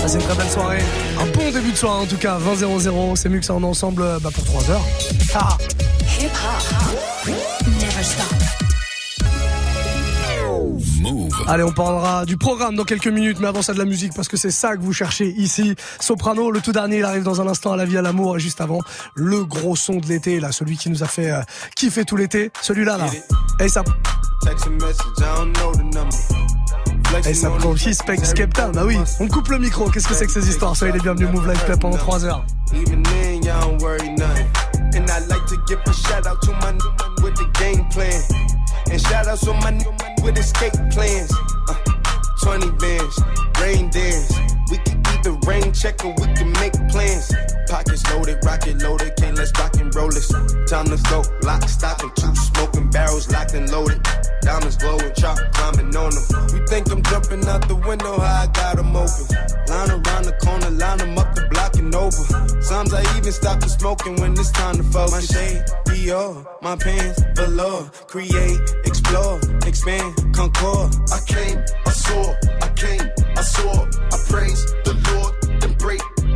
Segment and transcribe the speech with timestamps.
[0.00, 0.82] Ah, c'est une très belle soirée.
[1.20, 2.38] Un bon début de soirée en tout cas.
[2.38, 3.16] 20-0-0.
[3.16, 4.84] C'est mieux que ça en ensemble euh, bah, pour 3 heures.
[5.34, 5.56] Ah.
[6.20, 7.34] Hip hop.
[7.80, 8.63] Never stop.
[11.46, 14.28] Allez, on parlera du programme dans quelques minutes, mais avant ça de la musique, parce
[14.28, 15.74] que c'est ça que vous cherchez ici.
[16.00, 18.40] Soprano, le tout dernier, il arrive dans un instant à la vie, à l'amour, et
[18.40, 18.80] juste avant,
[19.14, 21.42] le gros son de l'été, là, celui qui nous a fait euh,
[21.76, 23.06] kiffer tout l'été, celui-là, là.
[23.60, 23.84] Et ça.
[27.26, 30.32] Et ça aussi Spec Skepta, bah oui, on coupe le micro, qu'est-ce que c'est que
[30.32, 30.74] ces histoires?
[30.74, 32.44] Soyez les bienvenus, Move Life Club pendant 3 heures.
[32.72, 34.46] Even then, y'all don't worry nothing.
[34.96, 38.53] And I like to give a shout out to my new with the game plan.
[38.90, 39.90] And shout out to my new
[40.22, 41.32] with escape plans.
[41.68, 41.74] Uh,
[42.42, 43.20] 20 bands,
[43.60, 44.32] rain dance.
[44.70, 47.32] We can either rain check or we can make plans.
[47.68, 50.28] Pockets loaded, rocket loaded, can't let's rock and roll this.
[50.68, 54.00] Time to go, lock, stock, and two smoking barrels locked and loaded.
[54.42, 56.24] Diamonds glowing, chop climbing on them.
[56.52, 59.26] We think I'm jumping out the window, how I got 'em open.
[59.68, 62.24] Line around the corner, line 'em up the block and over.
[62.60, 65.12] Sometimes I even stop the smoking when it's time to focus.
[65.12, 67.90] My shade, Dior, my pants, velour.
[68.06, 70.94] Create, explore, expand, concord.
[71.12, 73.86] I came, I saw, I came, I saw.
[74.14, 74.94] I praise the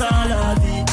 [0.00, 0.89] ça la vie.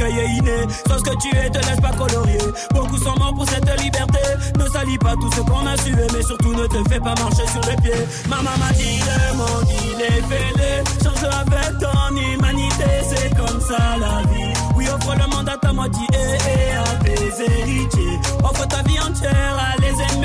[0.00, 2.38] Sans ce que tu es, te laisse pas colorier.
[2.72, 4.20] Beaucoup sont morts pour cette liberté.
[4.58, 7.46] Ne salis pas tout ce qu'on a suivi, mais surtout ne te fais pas marcher
[7.46, 8.06] sur les pieds.
[8.28, 10.82] Maman m'a dit le monde, il est fêlé.
[11.04, 14.52] Change avec ton humanité, c'est comme ça la vie.
[14.74, 18.18] Oui, offre le monde à moitié et à tes héritiers.
[18.42, 20.19] Offre ta vie entière à les aimer,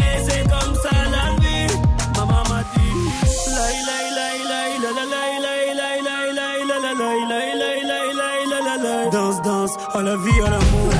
[9.25, 10.91] Danse, danse, à la vie, à l'amour.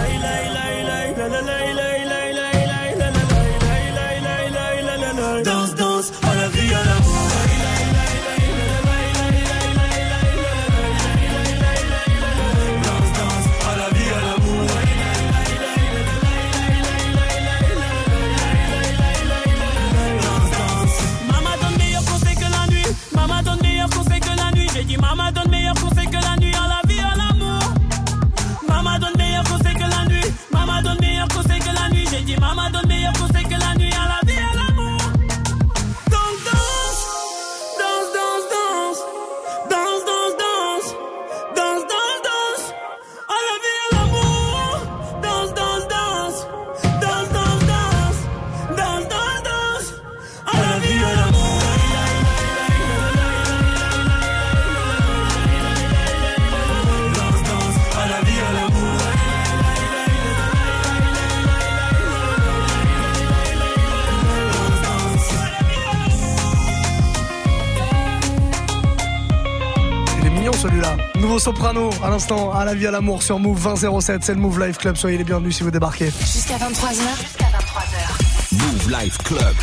[71.40, 74.24] Soprano à l'instant, à la vie, à l'amour sur Move 2007.
[74.24, 74.96] C'est le Move Live Club.
[74.96, 76.12] Soyez les bienvenus si vous débarquez.
[76.20, 76.92] Jusqu'à 23h.
[77.20, 78.54] Jusqu'à 23h.
[78.54, 79.56] Move Life Club.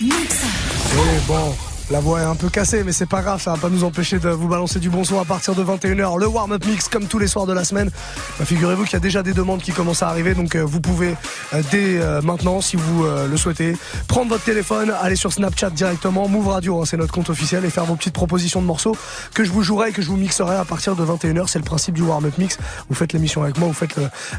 [0.00, 0.42] Mix.
[0.44, 1.54] Et bon,
[1.90, 4.18] la voix est un peu cassée, mais c'est pas grave, ça va pas nous empêcher
[4.18, 6.18] de vous balancer du bon son à partir de 21h.
[6.18, 7.90] Le warm-up mix, comme tous les soirs de la semaine.
[8.38, 10.80] Bah, Figurez-vous qu'il y a déjà des demandes qui commencent à arriver, donc euh, vous
[10.80, 11.14] pouvez
[11.54, 13.76] euh, dès euh, maintenant, si vous le souhaitez,
[14.08, 17.70] prendre votre téléphone, aller sur Snapchat directement, Move Radio, hein, c'est notre compte officiel, et
[17.70, 18.96] faire vos petites propositions de morceaux
[19.34, 21.46] que je vous jouerai et que je vous mixerai à partir de 21h.
[21.46, 22.58] C'est le principe du warm-up mix.
[22.88, 23.96] Vous faites l'émission avec moi, vous faites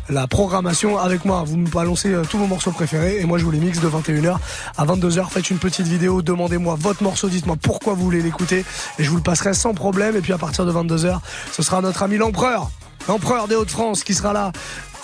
[0.10, 1.44] la programmation avec moi.
[1.46, 4.38] Vous me balancez tous vos morceaux préférés et moi je vous les mixe de 21h
[4.78, 5.30] à 22h.
[5.30, 8.66] Faites une petite vidéo, demandez-moi votre morceau, dites-moi pourquoi vous voulez l'écouter
[9.00, 10.16] et je vous le passerai sans problème.
[10.16, 11.20] Et puis à partir de 22h,
[11.52, 12.70] ce sera notre ami l'empereur.
[13.08, 14.52] L'empereur des Hauts-de-France qui sera là.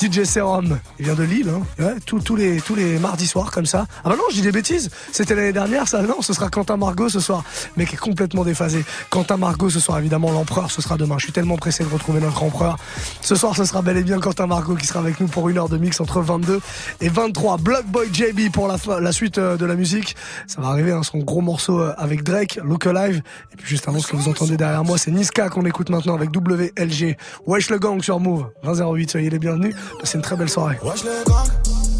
[0.04, 1.62] DJ Serum, il vient de Lille, hein.
[1.80, 3.86] ouais, tous, les, tous les mardis soirs comme ça.
[4.04, 6.76] Ah bah non, je dis des bêtises, c'était l'année dernière ça, non, ce sera Quentin
[6.76, 7.46] Margot ce soir,
[7.76, 8.84] qui est complètement déphasé.
[9.10, 11.16] Quentin Margot ce soir, évidemment, l'empereur, ce sera demain.
[11.20, 12.78] Je suis tellement pressé de retrouver notre empereur.
[13.22, 15.58] Ce soir, ce sera bel et bien Quentin Margot qui sera avec nous pour une
[15.58, 16.60] heure de mix entre 22
[17.00, 17.58] et 23.
[17.60, 20.18] Block Boy JB pour la, la suite euh, de la musique.
[20.48, 23.22] Ça va arriver, hein, son gros morceau euh, avec Drake, Look Alive.
[23.54, 26.16] Et puis juste avant, ce que vous entendez derrière moi, c'est Niska qu'on écoute maintenant
[26.16, 27.16] avec WLG.
[27.48, 29.74] Wesh le gang sur Move, 2008, soyez les bienvenus.
[30.00, 30.78] Passez une très belle soirée.
[30.84, 31.48] Wesh les gangs,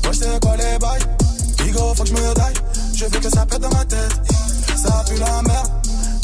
[0.06, 1.02] wesh c'est quoi les bails.
[1.58, 2.54] Bigo faut que je me daille,
[2.96, 4.22] je veux que ça pète dans ma tête.
[4.76, 5.70] Ça pue la merde,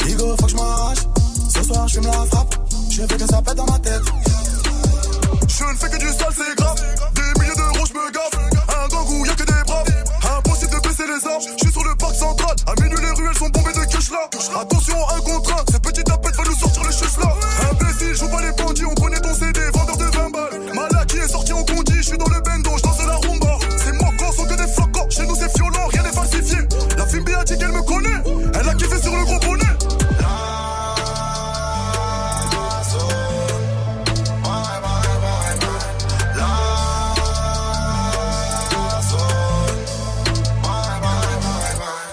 [0.04, 0.98] Bigo faut que je m'arrache.
[1.48, 2.54] Ce soir je fume la frappe,
[2.90, 4.02] je veux que ça pète dans ma tête.
[5.48, 6.76] Je ne fais que du sale c'est grave,
[7.14, 8.38] des milliers d'euros je me gaffe.
[8.68, 9.86] Un gang où y'a que des braves,
[10.38, 11.42] impossible de baisser les armes.
[11.56, 14.28] Je suis sur le parc central, à minuit les ruelles sont bombées de cash là.
[14.60, 17.34] Attention un contre un, ce petit tapette va nous sortir les chutes là
[22.02, 23.58] je suis dans le bendo, je danse la rumba.
[23.76, 26.58] C'est moi quand sont que des flocons, chez nous c'est violent, rien n'est falsifié.
[26.96, 28.22] La fille a dit qu'elle me connaît,
[28.54, 29.64] elle a kiffé sur le gros bonnet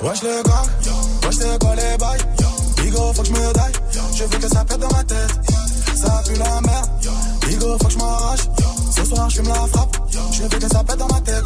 [0.01, 0.67] Wesh le gang,
[1.25, 2.19] wesh c'est quoi les bails.
[2.77, 3.73] Bigo faut que je me daille,
[4.15, 5.39] je veux que ça pète dans ma tête.
[5.95, 6.89] Ça pue la merde,
[7.45, 8.56] Bigo faut que je m'arrache
[9.07, 9.97] soir je fume la frappe,
[10.31, 11.43] je veux que ça pète dans ma tête.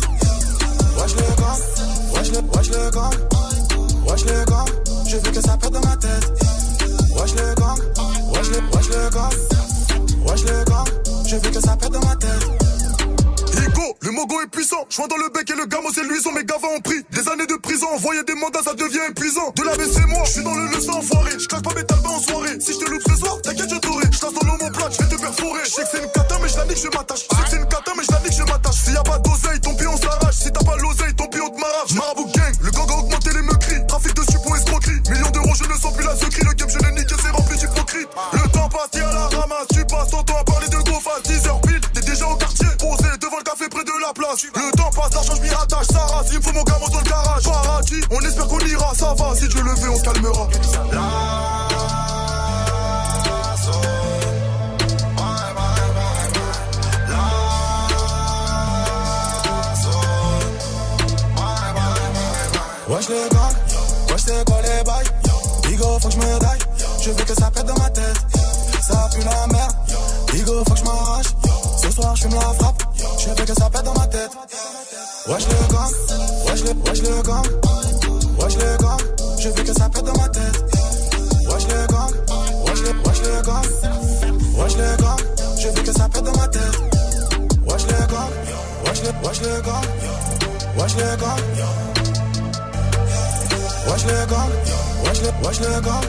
[0.98, 1.60] Wesh le gang,
[2.14, 3.14] wesh le, wesh le gang.
[4.08, 4.68] Wesh le gang,
[5.08, 6.32] je veux que ça pète dans ma tête.
[7.16, 7.78] Wesh le gang,
[8.34, 9.34] wesh le, wesh le gang.
[10.28, 10.86] Wesh le gang,
[11.28, 12.61] je veux que ça pète dans ma tête
[14.22, 14.86] mogo est puissant.
[14.90, 16.32] Joint dans le bec et le gamo c'est luisant.
[16.32, 17.88] Mes gavas ont pris des années de prison.
[17.96, 19.52] Envoyer des mandats, ça devient épuisant.
[19.56, 21.32] De la c'est moi, je suis dans le leçon enfoiré.
[21.40, 22.60] Je pas mes talbans en soirée.
[22.60, 24.06] Si je te loupe ce soir, t'inquiète, je t'aurai.
[24.12, 25.62] Je dans l'homoplate, je vais te perforer.
[25.66, 26.12] Je sais que c'est une
[26.42, 27.26] mais je la nique, je m'attache.
[27.30, 28.76] Je sais que c'est une cata, mais je la nique, je m'attache.
[28.76, 30.36] S'il y a pas d'oseille, ton pied on s'arrache.
[30.36, 31.90] Si t'as pas l'oseille, ton pied on te marave.
[31.96, 33.86] Marabout gang, le gang a augmenté les meurtris.
[33.88, 35.02] Trafic de suppos escroquerie.
[35.10, 36.46] Millions d'euros, je ne sens plus la secrie.
[36.46, 38.10] Le game, je l'ai niqué, c'est rempli d'hypocrite.
[38.34, 39.30] Le temps passe, à la
[44.32, 45.88] Le temps passe, l'argent je m'y rattache.
[45.88, 47.44] Ça rase, il me faut mon gamin dans le garage.
[47.44, 49.36] Paradis, on espère qu'on ira, ça va.
[49.36, 50.48] Si Dieu le veut, on se calmera.
[62.88, 63.54] Wesh ouais, le gang,
[64.12, 65.08] wesh c'est quoi les bails
[65.64, 66.60] Bigo faut que je me daille
[67.02, 67.81] Je veux que ça pète dans
[75.32, 75.92] Wesh le gang,
[76.46, 77.46] wesh le, wesh le gang
[78.38, 79.00] Wesh le gang,
[79.40, 80.66] je veux que ça pète dans ma tête
[81.50, 82.12] Wesh le gang,
[82.66, 83.66] wesh le, wesh le gang
[84.58, 85.18] Wesh le gang,
[85.58, 86.82] je veux que ça pète dans ma tête
[87.66, 88.30] Wesh le gang,
[88.86, 89.86] wesh le, wesh le gang
[90.78, 91.40] Wesh le gang
[93.88, 94.50] Wesh le gang,
[95.06, 96.04] wesh le, wesh le gang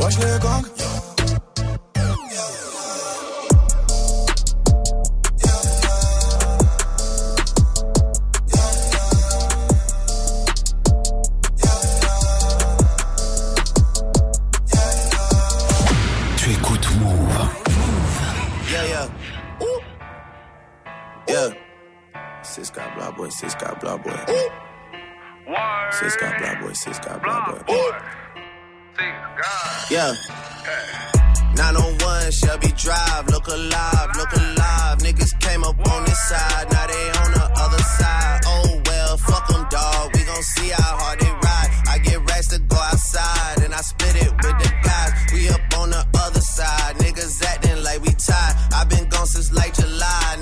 [0.00, 0.83] Wesh le gang
[29.90, 30.14] Yeah.
[31.56, 34.98] 901 Shelby Drive, look alive, look alive.
[34.98, 38.40] Niggas came up on this side, now they on the other side.
[38.46, 40.10] Oh well, fuck them, dog.
[40.14, 41.70] We gon' see how hard they ride.
[41.88, 45.12] I get racks to go outside, and I spit it with the guys.
[45.32, 48.54] We up on the other side, niggas acting like we tied.
[48.74, 50.36] i been gone since like July,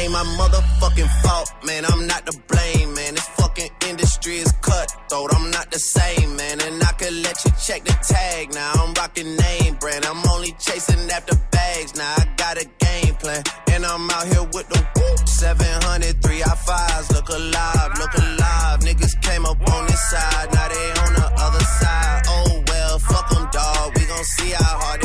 [0.00, 1.84] ain't my motherfucking fault, man.
[1.84, 3.14] I'm not to blame, man.
[3.14, 5.34] This fucking industry is cutthroat.
[5.34, 6.60] I'm not the same, man.
[6.60, 8.72] And I could let you check the tag now.
[8.80, 10.04] I'm rocking name brand.
[10.04, 12.14] I'm only chasing after bags now.
[12.16, 13.42] I got a game plan.
[13.72, 15.28] And I'm out here with the whoop.
[15.28, 17.10] 700, 3 I fives.
[17.12, 18.80] Look alive, look alive.
[18.80, 20.48] Niggas came up on this side.
[20.52, 22.22] Now they on the other side.
[22.28, 23.96] Oh well, fuck them, dog.
[23.96, 24.99] We gon' see how hard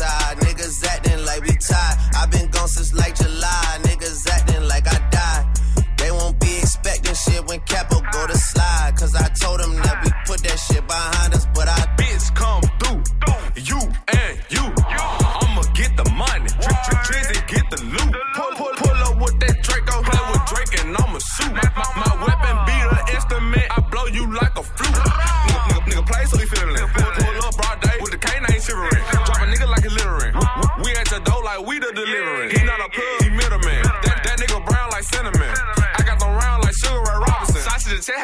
[0.00, 0.36] side.
[0.44, 1.96] Niggas acting like we tied.
[2.16, 3.68] i been gone since like July.
[3.88, 5.44] Niggas acting like I died.
[5.98, 8.92] They won't be expecting shit when Capo go to slide.
[9.00, 10.09] Cause I told them that we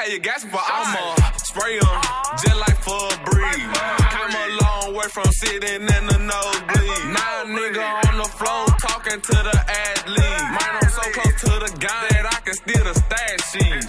[0.06, 2.00] how you gasping for I'ma spray 'em
[2.42, 3.70] just like for a breeze.
[4.14, 7.04] Came a long way from sitting in the nosebleed.
[7.16, 10.42] Now a nigga on the floor talking to the athlete.
[10.56, 13.88] Man, I'm so close to the gun that I can steal the stash sheets.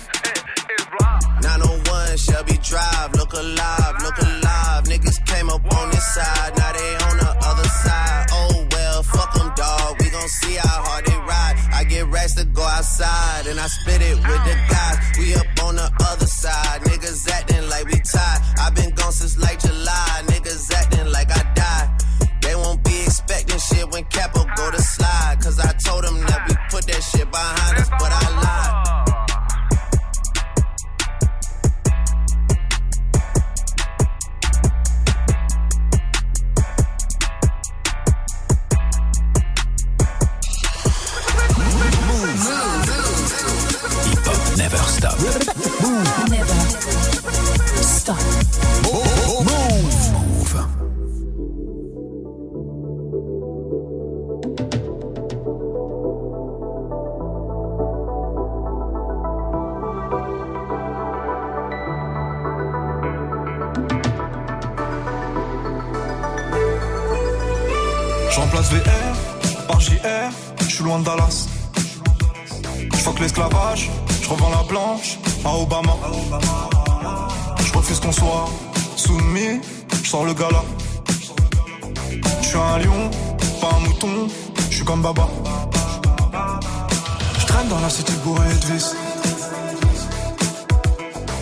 [1.42, 4.84] 901 Shelby Drive, look alive, look alive.
[4.86, 8.26] Niggas came up on this side, now they on the other side.
[8.32, 8.57] Oh well,
[9.14, 9.98] fuck them, dog.
[10.00, 11.56] We gon' see how hard they ride.
[11.74, 14.98] I get racks to go outside, and I spit it with the guys.
[15.20, 18.40] We up on the other side, niggas acting like we tied.
[18.60, 21.88] i been gone since like July, niggas acting like I died.
[22.42, 25.38] They won't be expecting shit when Capo go to slide.
[25.42, 28.87] Cause I told them that we put that shit behind us, but I lied.
[44.98, 46.28] Never Stop.
[46.30, 46.56] Never
[47.84, 48.18] stop.
[49.44, 49.78] Move.
[68.30, 71.48] Je remplace VR par JR, je suis loin de Dallas.
[72.94, 73.92] Je fuck l'esclavage,
[74.28, 75.96] je revends la blanche à Obama.
[77.66, 78.50] Je refuse qu'on soit
[78.96, 79.62] soumis,
[80.04, 80.64] je sors le gala.
[82.42, 83.10] Je suis un lion,
[83.62, 84.28] pas un mouton,
[84.70, 85.30] je suis comme Baba.
[87.40, 88.96] Je traîne dans la cité bourrée de vis.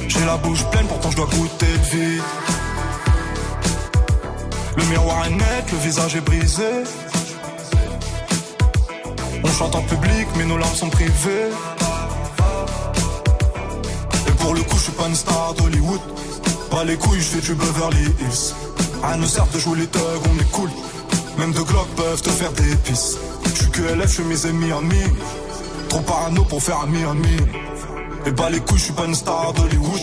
[0.07, 2.23] J'ai la bouche pleine, pourtant je dois goûter le vide.
[4.77, 6.83] Le miroir est net, le visage est brisé.
[9.43, 11.49] On chante en public, mais nos larmes sont privées.
[14.45, 15.99] Pour le coup, je suis pas une star d'Hollywood.
[16.69, 18.53] Pas les couilles, je fais du Beverly Hills.
[19.01, 20.69] Rien ne sert de jouer les thugs, on est cool.
[21.39, 23.17] Même deux glocks peuvent te faire des pisses.
[23.43, 25.09] Je suis QLF, je suis mes ennemis amis.
[25.89, 27.37] Trop parano pour faire ami ami.
[28.27, 29.99] Et bah les couilles, je suis pas une star d'Hollywood.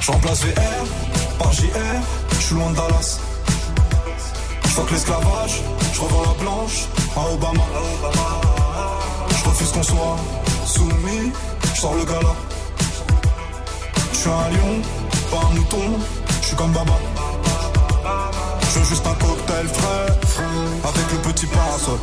[0.00, 0.86] Je remplace VR
[1.40, 1.66] par JR,
[2.30, 3.18] je suis loin de Dallas.
[4.68, 5.62] Je que l'esclavage,
[5.94, 7.64] je revends la blanche à Obama.
[9.30, 10.16] Je refuse qu'on soit
[10.66, 11.32] soumis,
[11.62, 12.34] je sors le gala.
[14.12, 14.82] Je suis un lion,
[15.30, 15.98] pas un mouton,
[16.40, 16.98] je suis comme Baba.
[18.62, 20.06] Je veux juste un cocktail frais,
[20.84, 21.98] avec le petit parasol.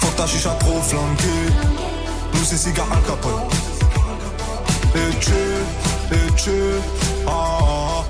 [0.00, 1.46] Faut ta chicha trop flanquée,
[2.34, 3.48] nous c'est cigare al capone.
[4.94, 5.32] Et tu,
[6.14, 6.50] et tu,
[7.26, 8.04] ah, ah, ah.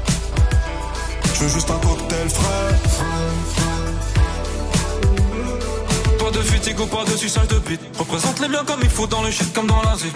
[1.34, 3.09] Je veux juste un cocktail frais.
[6.42, 7.80] De fatigue ou pas de suçage de bite.
[7.98, 10.14] Représente les biens comme il faut dans le shit comme dans la zik.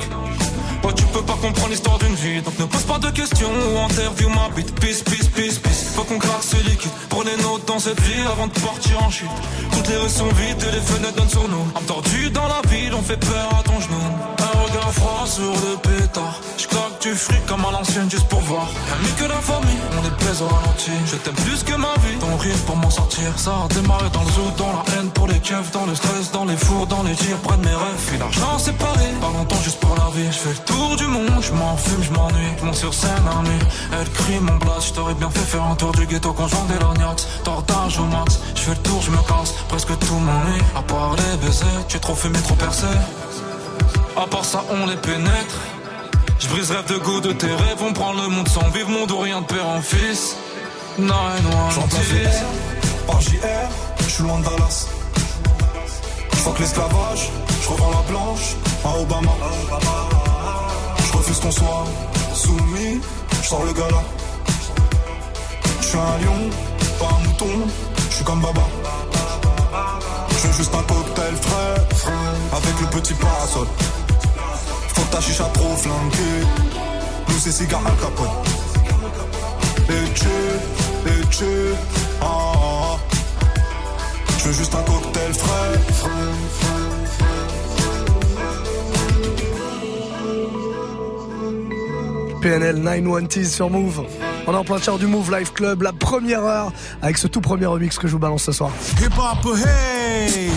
[0.83, 3.79] Ouais, tu peux pas comprendre l'histoire d'une vie, donc ne pose pas de questions ou
[3.79, 4.75] interview ma bite.
[4.81, 5.93] Peace, peace, peace, peace.
[5.95, 6.91] Faut qu'on craque ce liquide.
[7.09, 9.29] Prenez notes dans cette vie avant de partir en chute.
[9.73, 11.67] Toutes les rues sont vides et les fenêtres donnent sur nous.
[11.75, 14.44] Entendu dans la ville, on fait peur à ton genou.
[14.75, 16.41] Un regard froid sur le pétard.
[16.59, 18.67] J'claque du fric comme à l'ancienne juste pour voir.
[18.89, 20.91] Y'a que la famille, on est pèse au ralenti.
[21.07, 23.39] Je t'aime plus que ma vie, ton rire pour m'en sortir.
[23.39, 26.33] Ça a démarré dans le zoo, dans la haine pour les keufs, dans le stress,
[26.33, 28.05] dans les fours, dans les tirs, près de mes rêves.
[28.09, 30.27] Puis l'argent séparé, pas longtemps juste pour la vie.
[30.33, 32.53] J'fais le tour du monde, je fume, je m'ennuie.
[32.59, 34.89] Je monte sur scène à nuit, elle crie mon blast.
[34.89, 37.29] J't'aurais bien fait faire un tour du ghetto conjoint des lorgnax.
[37.45, 39.55] Tordage au max, je fais le tour, je me casse.
[39.69, 41.87] Presque tout m'ennuie, à part les baisers.
[41.87, 42.87] Tu es trop fumé, trop percé.
[44.17, 45.59] À part ça, on les pénètre.
[46.39, 49.11] Je brise rêve de goût de tes rêves, on prend le monde sans vivre, monde
[49.11, 50.37] ou rien de père en fils.
[50.99, 51.89] Non, non, J'en
[53.07, 53.39] par JR,
[53.99, 54.87] je suis loin de Dallas.
[56.33, 57.31] Je que l'esclavage,
[57.63, 59.33] je revends la blanche à Obama.
[61.07, 61.85] Je refuse qu'on soit
[62.35, 63.01] soumis,
[63.43, 64.03] je sors le gala.
[65.81, 66.51] Je suis un lion,
[67.01, 67.69] pas un mouton,
[68.11, 68.63] je suis comme Baba.
[70.31, 72.11] Je veux juste un cocktail frais,
[72.53, 73.67] avec le petit parasol.
[75.15, 76.45] Ta chicha trop flanquée,
[77.29, 78.27] nous c'est cigare al capone.
[79.89, 80.27] Et tu,
[81.07, 81.45] et tu,
[82.21, 82.99] ah, ah.
[84.39, 85.79] Je veux juste un cocktail frais.
[92.43, 94.05] PNL 910 sur Move.
[94.49, 96.73] On est en plein chat du Move Life Club, la première heure
[97.03, 98.73] avec ce tout premier remix que je vous balance ce soir.
[99.01, 100.51] Hip hop, hey!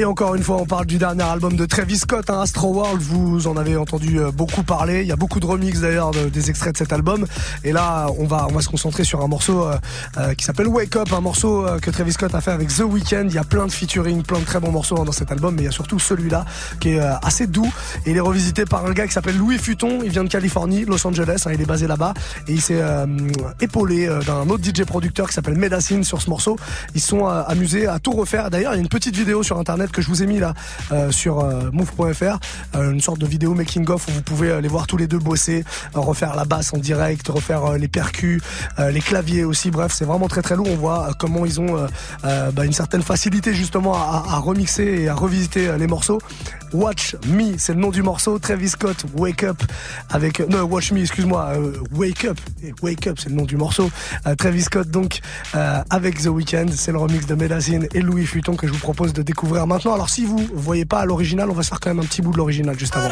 [0.00, 3.02] Et encore une fois, on parle du dernier album de Travis Scott, hein, Astro World.
[3.02, 5.02] Vous en avez entendu euh, beaucoup parler.
[5.02, 7.26] Il y a beaucoup de remix d'ailleurs des extraits de cet album.
[7.64, 9.76] Et là, on va on va se concentrer sur un morceau euh,
[10.16, 13.26] euh, qui s'appelle Wake Up, un morceau que Travis Scott a fait avec The Weeknd.
[13.26, 15.54] Il y a plein de featuring, plein de très bons morceaux hein, dans cet album,
[15.54, 16.46] mais il y a surtout celui-là
[16.80, 17.70] qui est assez doux.
[18.06, 19.98] Et il est revisité par un gars qui s'appelle Louis Futon.
[20.02, 21.42] Il vient de Californie, Los Angeles.
[21.44, 22.14] Hein, il est basé là-bas
[22.48, 22.82] et il s'est
[23.60, 26.56] épaulé d'un autre DJ producteur qui s'appelle Medacine sur ce morceau.
[26.94, 28.48] Ils sont amusés à tout refaire.
[28.48, 30.54] D'ailleurs, il y a une petite vidéo sur internet que je vous ai mis là
[30.92, 32.38] euh, sur euh, move.fr,
[32.74, 35.18] euh, une sorte de vidéo making of où vous pouvez les voir tous les deux
[35.18, 38.42] bosser, refaire la basse en direct, refaire les percus,
[38.78, 39.70] les claviers aussi.
[39.70, 40.68] Bref, c'est vraiment très très lourd.
[40.70, 41.86] On voit comment ils ont
[42.22, 46.20] bah, une certaine facilité justement à, remixer et à revisiter les morceaux.
[46.72, 48.38] Watch Me, c'est le nom du morceau.
[48.38, 49.62] Travis Scott, Wake Up
[50.08, 51.54] avec non Watch Me, excuse-moi,
[51.92, 52.38] Wake Up,
[52.82, 53.90] Wake Up, c'est le nom du morceau.
[54.38, 55.20] Travis Scott donc
[55.52, 59.12] avec The Weeknd, c'est le remix de Medicine et Louis Futon que je vous propose
[59.12, 59.94] de découvrir maintenant.
[59.94, 62.32] Alors si vous voyez pas l'original, on va se faire quand même un petit bout
[62.32, 63.08] de l'original juste avant.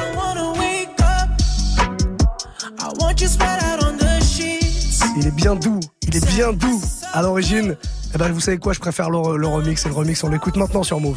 [5.17, 7.71] Il est bien doux, il est bien doux à l'origine.
[7.71, 10.29] Et eh ben vous savez quoi, je préfère le, le remix et le remix on
[10.29, 11.17] l'écoute maintenant sur Move.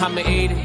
[0.00, 0.58] I'ma eat it.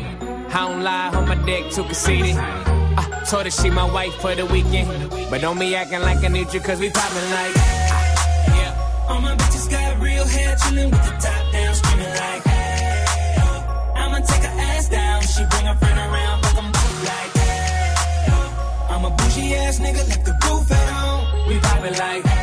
[0.55, 2.35] I don't lie, on my dick too conceited.
[2.37, 5.09] I told her she my wife for the weekend.
[5.31, 7.55] But don't be acting like I need you, cause we poppin' like.
[7.55, 9.07] Yeah.
[9.09, 13.05] All my bitches got real hair, chillin' with the top down, screaming like, hey,
[13.95, 15.21] I'ma take her ass down.
[15.23, 17.85] She bring her friend around, fuck 'em both like, hey,
[18.89, 21.47] I'm a bougie ass nigga, like the roof at home.
[21.47, 22.42] We vibing like, we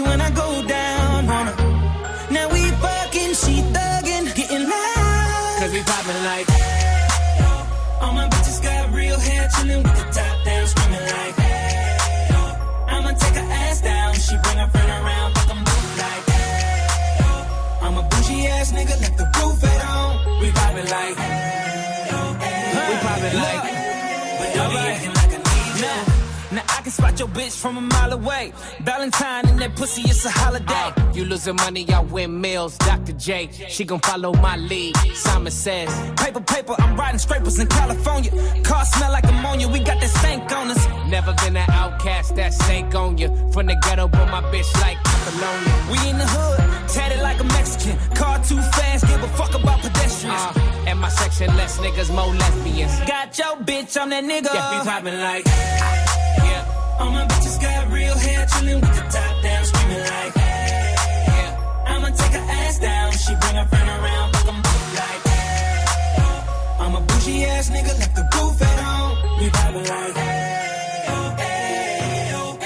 [0.00, 2.30] when I go down on her.
[2.30, 5.56] Now we fucking, she thugging, getting loud.
[5.60, 6.57] Cause we poppin' like.
[26.98, 28.52] Spot your bitch from a mile away.
[28.80, 30.88] Valentine and that pussy, it's a holiday.
[31.14, 32.76] you losing money, I win meals.
[32.78, 33.12] Dr.
[33.12, 34.96] J, she gon' follow my lead.
[35.14, 38.30] Simon says, Paper, paper, I'm riding scrapers in California.
[38.64, 40.82] Car smell like ammonia, we got that stank on us.
[41.06, 43.28] Never been an outcast that sank on you.
[43.52, 45.74] From the ghetto, but my bitch like Apollonia.
[45.90, 47.96] We in the hood, tatted like a Mexican.
[48.14, 50.42] Car too fast, give a fuck about pedestrians.
[50.56, 52.98] Uh, and my section, less niggas, more lesbians.
[53.06, 54.52] Got your bitch, I'm that nigga.
[54.52, 56.07] Yeah, we poppin' like.
[56.98, 61.56] All my bitches got real hair, chilling with the top down, screaming like, hey.
[61.86, 63.12] I'ma take her ass down.
[63.12, 64.54] She bring her friend around, fuck up
[64.98, 66.18] like, hey.
[66.80, 69.18] I'm a bougie ass nigga, left the at home.
[69.38, 72.58] Like, hey, oh, oh,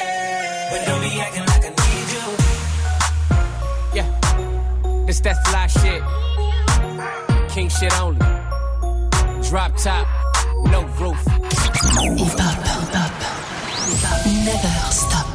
[3.95, 4.09] Yeah,
[5.09, 6.03] it's that fly shit.
[7.51, 8.19] King shit only.
[9.49, 10.07] Drop top,
[10.71, 11.21] no roof.
[14.53, 15.27] Never stop.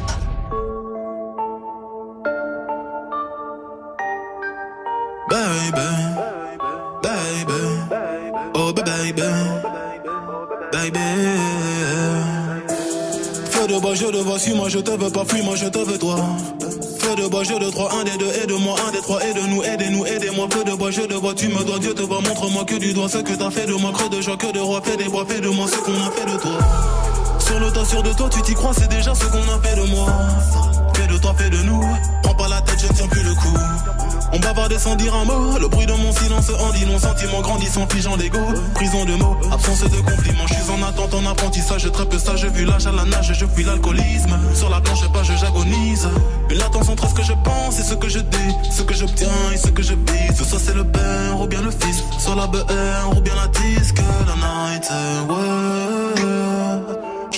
[8.54, 8.72] Oh.
[13.50, 15.98] Feu de bois, je te vois, suis-moi, je te veux pas, fuis-moi, je te veux
[15.98, 16.16] toi.
[17.00, 20.06] Feu de bois, je de trois, un des deux, aide-moi, un des trois, aide-nous, aidez-nous,
[20.06, 20.46] aidez-moi.
[20.52, 22.92] Feu de bois, je te vois, tu me dois, Dieu te voit, montre-moi que du
[22.92, 25.08] doigt ce que t'as fait de moi, creux de joie, que de roi, fais des
[25.08, 27.17] bois, fais de moi ce qu'on a fait de toi.
[27.48, 29.74] Sur le tas, sûr de toi, tu t'y crois, c'est déjà ce qu'on a fait
[29.74, 30.06] de moi.
[30.94, 31.82] Fais de toi, fais de nous.
[32.22, 33.56] Prends pas la tête, je tiens plus le coup.
[34.34, 35.58] On bavardait sans dire un mot.
[35.58, 36.98] Le bruit de mon silence en dit non.
[36.98, 38.38] Sentiment grandissant, figeant d'ego.
[38.74, 40.46] Prison de mots, absence de compliments.
[40.46, 41.90] Je suis en attente, en apprentissage.
[41.90, 44.38] Très peu sage, vu l'âge à la nage, je fuis l'alcoolisme.
[44.54, 46.06] Sur la planche, pas, je j'agonise.
[46.50, 48.54] Une latence entre ce que je pense et ce que je dis.
[48.70, 50.36] Ce que j'obtiens et ce que je bise.
[50.36, 52.04] Soit c'est le père ou bien le fils.
[52.18, 54.02] Soit la BR ou bien la disque.
[54.26, 54.86] La night,
[55.30, 55.87] ouais.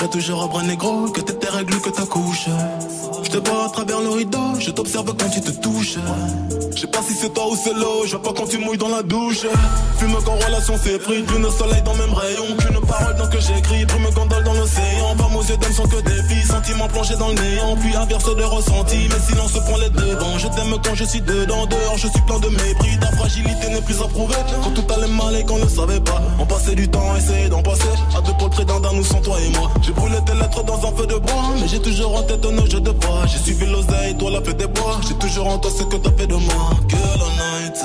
[0.00, 2.48] je toujours un bras négro, que tes règles, que ta couche.
[3.26, 5.96] Je te vois à travers le rideau, je t'observe quand tu te touches.
[6.76, 8.78] Je sais pas si c'est toi ou c'est l'eau, je vois pas quand tu mouilles
[8.78, 9.46] dans la douche.
[9.98, 12.44] Fume quand relation s'effrite, lune soleil dans même rayon.
[12.56, 15.16] Qu'une parole dans que j'écris, brume gondole dans l'océan.
[15.18, 17.76] Femmes aux yeux d'âme sont que des filles, sentiments plongés dans le néant.
[17.80, 20.38] Puis inverse de ressenti, mais silence prend les devants.
[20.38, 22.96] Je t'aime quand je suis dedans, dehors je suis plein de mépris.
[23.00, 24.36] Ta fragilité n'est plus approuvée.
[24.62, 27.62] Quand tout allait mal et qu'on ne savait pas, on passait du temps, essayer d'en
[27.62, 27.88] passer.
[28.16, 29.68] À deux le près d'un, nous sans toi et moi.
[29.82, 32.66] J'ai brûlé tes lettres dans un feu de bois, mais j'ai toujours en tête nos
[32.66, 33.15] jeux de bois.
[33.26, 35.00] J'ai suivi l'oseille, toi la fête des bois.
[35.06, 36.70] J'ai toujours en toi ce que t'as fait de moi.
[36.92, 37.76] La night.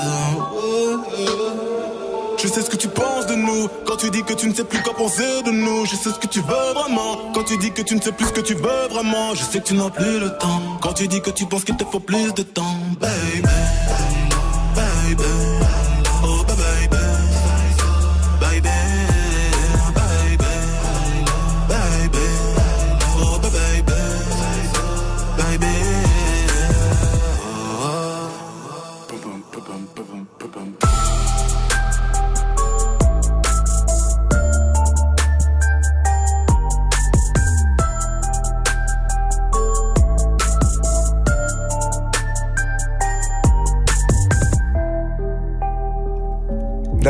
[2.42, 4.64] Je sais ce que tu penses de nous Quand tu dis que tu ne sais
[4.64, 7.70] plus quoi penser de nous Je sais ce que tu veux vraiment Quand tu dis
[7.70, 9.90] que tu ne sais plus ce que tu veux vraiment Je sais que tu n'as
[9.90, 12.76] plus le temps Quand tu dis que tu penses qu'il te faut plus de temps
[13.00, 14.21] Baby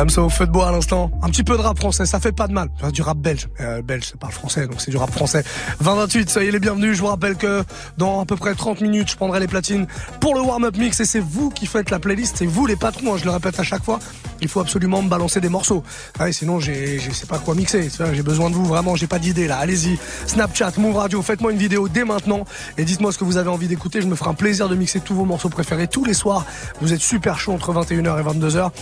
[0.02, 1.12] Damso, feu de bois à l'instant.
[1.22, 2.68] Un petit peu de rap français, ça fait pas de mal.
[2.74, 3.48] Enfin, du rap belge.
[3.60, 5.44] Euh, belge, c'est pas le français, donc c'est du rap français.
[5.78, 6.96] 2028, soyez les bienvenus.
[6.96, 7.62] Je vous rappelle que
[7.98, 9.86] dans à peu près 30 minutes, je prendrai les platines
[10.18, 12.38] pour le warm-up mix et c'est vous qui faites la playlist.
[12.38, 14.00] C'est vous les patrons, hein, je le répète à chaque fois.
[14.40, 15.84] Il faut absolument me balancer des morceaux.
[16.18, 17.88] Ah sinon, j'ai, je sais pas quoi mixer.
[18.12, 19.58] J'ai besoin de vous, vraiment, j'ai pas d'idée là.
[19.58, 20.00] Allez-y.
[20.26, 22.44] Snapchat, Move Radio, faites-moi une vidéo dès maintenant
[22.76, 24.00] et dites-moi ce que vous avez envie d'écouter.
[24.00, 26.44] Je me ferai un plaisir de mixer tous vos morceaux préférés tous les soirs.
[26.80, 28.72] Vous êtes super chaud entre 21h et 22h.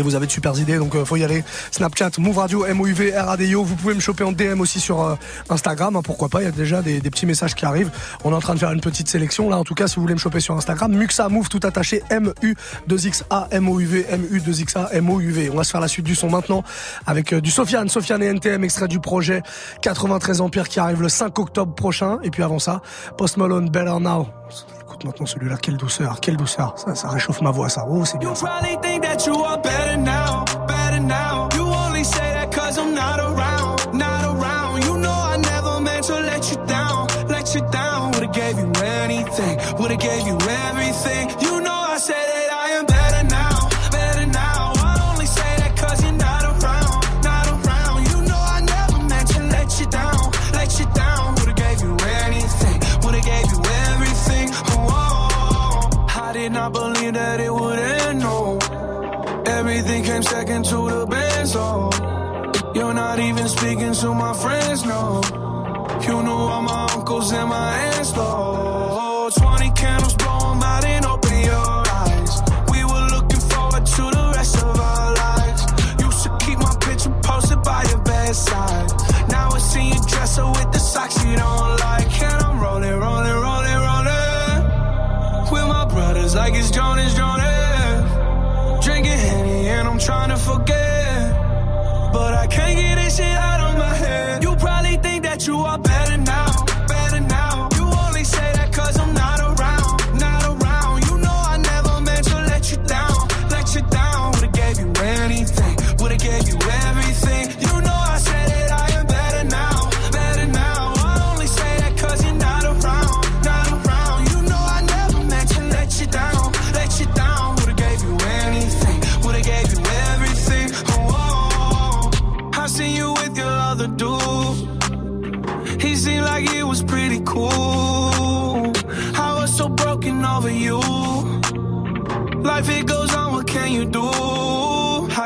[0.00, 1.44] Et vous avez de super idées, donc euh, faut y aller.
[1.70, 3.62] Snapchat, Move Radio, MOUV, RADIO.
[3.62, 5.14] Vous pouvez me choper en DM aussi sur euh,
[5.50, 6.40] Instagram, hein, pourquoi pas.
[6.40, 7.90] Il y a déjà des, petits messages qui arrivent.
[8.24, 9.58] On est en train de faire une petite sélection là.
[9.58, 12.32] En tout cas, si vous voulez me choper sur Instagram, Muxa Move tout attaché, M
[12.40, 12.54] U
[12.86, 15.32] 2 X A M O U V, M U 2 X A M O U
[15.32, 15.50] V.
[15.52, 16.64] On va se faire la suite du son maintenant
[17.06, 19.42] avec euh, du Sofiane, Sofiane et NTM, extrait du projet
[19.82, 22.20] 93 Empire qui arrive le 5 octobre prochain.
[22.22, 22.80] Et puis avant ça,
[23.18, 24.28] Post Malone, Better Now.
[24.90, 26.74] Écoute maintenant celui-là, quelle douceur, quelle douceur.
[26.76, 27.86] Ça, ça réchauffe ma voix, ça.
[27.88, 28.60] Oh, c'est bien ça.
[60.20, 61.90] Came second to the best, oh.
[62.74, 65.20] You're not even speaking to my friends, no.
[66.02, 68.69] You knew all my uncles and my aunts, though.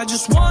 [0.05, 0.44] I just wonder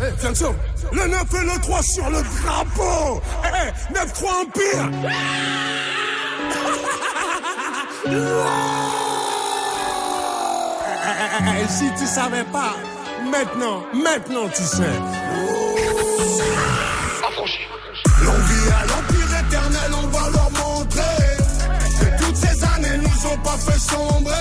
[0.00, 0.54] Attention,
[0.92, 3.20] le 9 et le 3 sur le drapeau.
[3.44, 4.90] Eh, 9-3 Empire.
[11.60, 12.76] Et si tu savais pas,
[13.30, 14.82] maintenant, maintenant tu sais.
[18.22, 21.36] L'envie à l'empire éternel, on va leur montrer
[22.00, 24.32] que toutes ces années nous ont pas fait sombrer.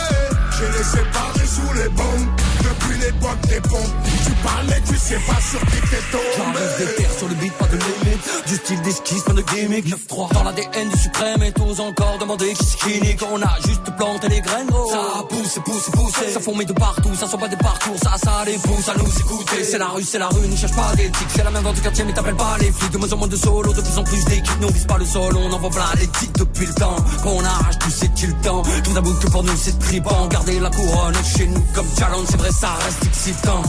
[0.51, 2.40] Je les séparés sous les bombes
[2.81, 3.93] depuis l'époque des pompes.
[4.25, 6.23] Tu parlais, tu sais pas sur qui t'es tombé.
[6.37, 8.47] J'arrive des terres sur le beat, pas de limite.
[8.47, 9.85] Du style d'esquisse, pas de gimmick.
[9.87, 13.21] 9-3 dans l'ADN du suprême et tous encore demander qui qui nique.
[13.31, 14.89] On a juste planté les graines, gros.
[14.89, 16.33] Ça pousse, pousse, pousse.
[16.33, 17.97] Ça fourmille de partout, ça sent pas des parcours.
[18.01, 19.63] Ça, ça les pousse à nous écouter.
[19.63, 21.27] C'est la rue, c'est la rue, ne cherche pas d'éthique.
[21.35, 22.91] C'est la même dans du quartier, mais t'appelles pas les flics.
[22.91, 24.59] De moins en moins de solo, de plus en plus d'équipes.
[24.61, 26.95] Nous on vise pas le sol, on envoie plein les titres depuis le temps.
[27.23, 28.63] Qu'on arrache tout, c'est-il temps.
[28.83, 30.27] Tout d'abord que pour nous c'est triband.
[30.27, 33.63] Garder la couronne chez nous comme challenge, c'est vrai, ça reste excitant.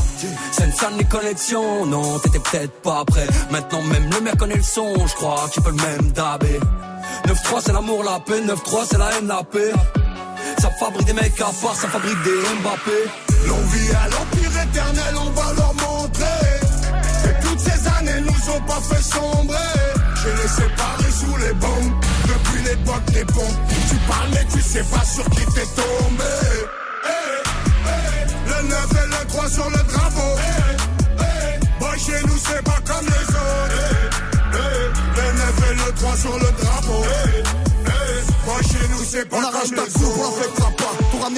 [0.83, 3.27] Ça les connexions, non, t'étais peut-être pas prêt.
[3.51, 6.59] Maintenant même le maire connaît le son, je crois qu'il peut le même dabé.
[7.29, 9.73] 9-3 c'est l'amour, la paix, 9-3 c'est la haine, la paix.
[10.59, 13.47] Ça fabrique des mecs à part, ça fabrique des Mbappé.
[13.47, 16.61] L'envie à l'empire éternel, on va leur montrer
[17.23, 19.57] que toutes ces années nous ont pas fait sombrer.
[20.17, 21.93] Je les séparés sous les bombes
[22.27, 23.59] depuis l'époque des pompes.
[23.89, 26.82] Tu parlais, tu sais pas sur qui t'es tombé.
[29.53, 30.33] Sur le drapeau.
[30.39, 33.81] Eh, eh, Boy, chez nous, c'est pas comme les autres.
[33.81, 37.05] Eh, eh, Le 9 et le 3 sur le drapeau.
[37.05, 37.43] Eh,
[37.87, 40.72] eh, Boy, chez nous, c'est pas On comme les autres.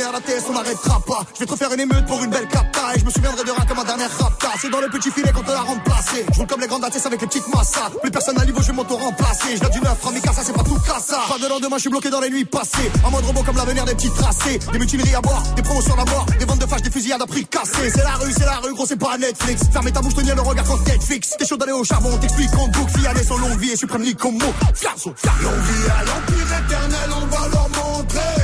[0.03, 0.11] La
[0.49, 1.25] on n'arrêtera pas.
[1.35, 2.95] Je vais te refaire une émeute pour une belle capta.
[2.95, 4.49] Et je me souviendrai de rien comme ma dernière rapta.
[4.61, 6.27] C'est dans le petit filet qu'on te l'a remplacé.
[6.33, 7.91] Je roule comme les grandes ATS avec les petites massas.
[8.03, 9.57] Plus personne à niveau, je vais m'auto-remplacer.
[9.57, 11.21] Je du neuf, Ramika, ça c'est pas tout cassa.
[11.29, 12.91] Pas de lendemain, je suis bloqué dans les nuits passées.
[13.05, 14.59] En mode robot comme l'avenir des petits tracés.
[14.73, 16.27] Des mutineries à boire, des promotions à mort.
[16.39, 17.91] Des ventes de fâches, des fusillades à prix cassé.
[17.91, 19.63] C'est la rue, c'est la rue, gros, c'est pas Netflix.
[19.73, 21.35] Fermez ta bouche, tenir le regard quand Netflix.
[21.39, 22.99] T'es chaud d'aller au charbon, t'explique en boucle.
[22.99, 24.53] Fialet son longue vie et suprême comme mot.
[24.75, 25.15] Fiasso.
[25.43, 28.44] L'envie à l'empire éternel, on va leur montrer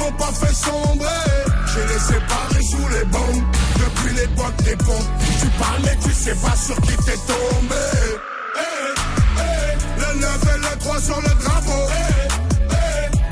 [0.00, 3.44] années nous ont pas fait les séparés sous les bombes
[3.76, 5.10] depuis l'époque des pompes.
[5.40, 7.74] Tu parlais, tu sais pas sur qui t'es tombé.
[8.56, 8.98] Eh,
[9.38, 11.86] eh, Le 9 et le 3 sur le drapeau.
[11.90, 12.76] Eh,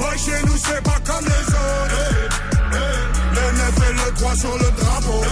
[0.01, 2.39] eh, chez nous, c'est pas comme les autres.
[3.33, 5.23] Le 9 et le 3 sur le drapeau.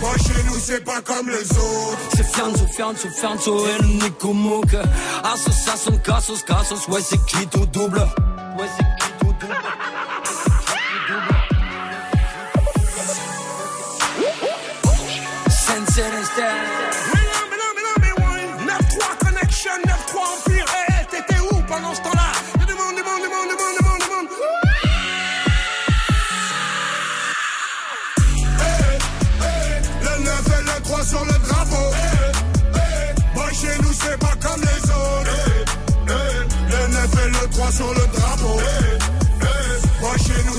[0.00, 1.98] Boy, chez nous, c'est pas comme les autres.
[2.16, 4.34] C'est Fianzo, Fianzo, Fianzo et le Nico.
[5.24, 8.00] Association, Cassos, Cassos, ouais c'est qui tout double?
[8.58, 9.54] Ouais c'est qui tout double?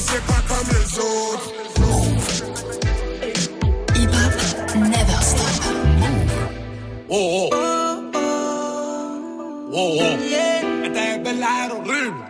[0.07, 1.47] c'est pas comme les autres.
[3.95, 4.33] Hip hop
[4.75, 5.55] never stop.
[7.09, 8.11] Oh oh.
[9.73, 10.17] Oh oh.
[10.33, 10.85] Yeah.
[10.85, 12.23] Esta es verdad horrible.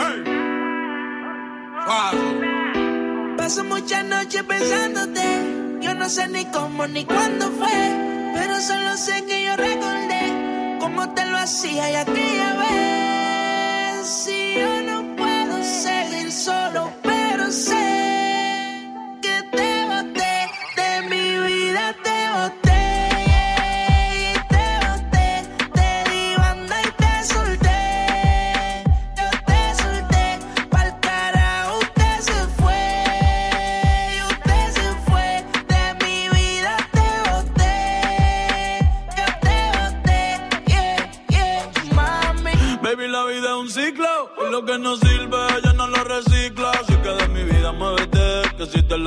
[0.00, 0.16] Hey.
[1.88, 3.36] Wow.
[3.36, 5.26] Paso muchas noches pensándote.
[5.80, 7.78] Yo no sé ni cómo ni cuándo fue.
[8.34, 14.06] Pero solo sé que yo recordé cómo te lo hacía y aquella vez.
[14.06, 14.89] Si yo no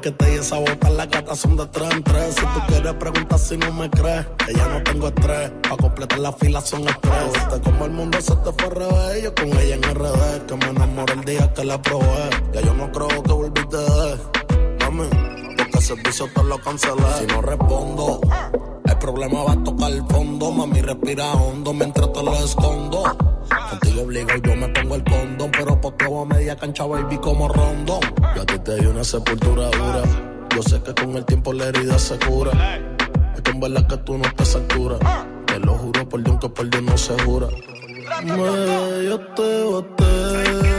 [0.00, 2.34] Que te di esa bota, las gatas son de tres en tres.
[2.34, 5.52] Si tú quieres preguntar si no me crees, que ya no tengo estrés.
[5.68, 7.32] Pa' completar la fila son estrés.
[7.32, 9.22] Viste como el mundo se te fue al revés.
[9.22, 12.30] Yo con ella en RD, que me enamoré el día que la probé.
[12.52, 14.18] Ya yo no creo que volviste de.
[14.80, 15.08] Mami,
[15.56, 17.02] porque el servicio te lo cancelé.
[17.18, 18.20] Si no respondo,
[19.04, 20.50] problema va a tocar el fondo.
[20.50, 23.02] Mami, respira hondo mientras te lo escondo.
[23.70, 25.50] Contigo obligo yo me pongo el condón.
[25.52, 28.00] Pero poteo a media cancha, baby, como rondón.
[28.34, 30.02] Yo a ti te di una sepultura dura.
[30.54, 32.52] Yo sé que con el tiempo la herida se cura.
[33.34, 34.96] Es que en verdad que tú no estás altura.
[35.46, 37.48] Te lo juro por Dios que por Dios no se jura.
[38.24, 40.73] Me, yo te boté.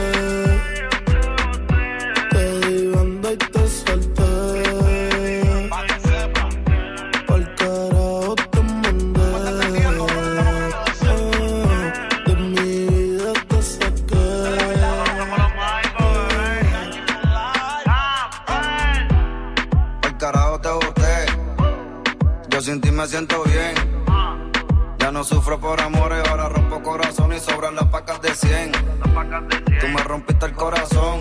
[23.06, 23.74] Me siento bien.
[24.98, 28.72] Ya no sufro por amores, ahora rompo corazón y sobran las pacas de 100.
[28.72, 31.20] Tú me rompiste el corazón.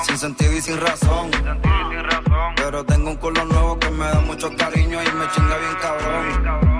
[0.00, 1.30] Sin sentido y sin razón.
[2.56, 6.77] Pero tengo un culo nuevo que me da mucho cariño y me chinga bien cabrón.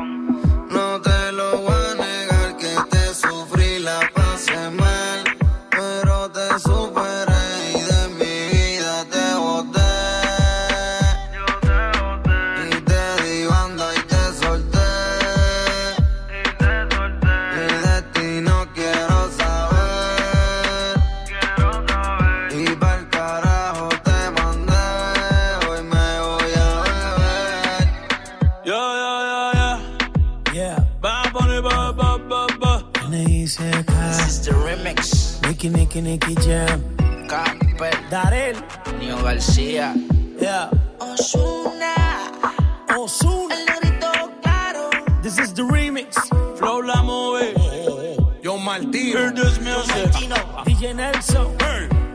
[36.00, 36.96] Nicky, Nicky, Nicky Jam.
[37.28, 37.90] Camper.
[38.10, 38.54] Darel.
[39.00, 39.94] Nio García.
[40.40, 40.70] Yeah.
[41.00, 42.30] Osuna.
[42.96, 43.54] Osuna.
[43.54, 44.90] El negrito claro.
[45.22, 46.14] This is the remix.
[46.56, 47.52] Flow la movie.
[47.56, 48.32] Oh, oh, oh.
[48.42, 49.18] Yo Martino.
[49.18, 50.12] Hear this music.
[50.64, 51.56] DJ Nelson.